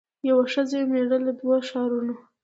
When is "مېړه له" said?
0.91-1.31